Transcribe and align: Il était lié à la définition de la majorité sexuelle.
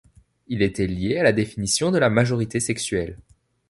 Il 0.47 0.63
était 0.63 0.87
lié 0.87 1.19
à 1.19 1.23
la 1.23 1.31
définition 1.31 1.91
de 1.91 1.99
la 1.99 2.09
majorité 2.09 2.59
sexuelle. 2.59 3.19